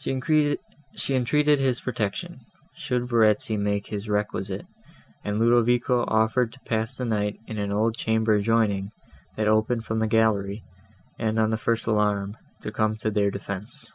[0.00, 2.40] She entreated his protection,
[2.74, 4.66] should Verezzi make this requisite;
[5.22, 8.90] and Ludovico offered to pass the night in an old chamber, adjoining,
[9.36, 10.64] that opened from the gallery,
[11.20, 13.92] and, on the first alarm, to come to their defence.